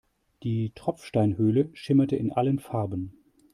[0.41, 3.13] Die Tropfsteinhöhle schimmerte in allen Farben.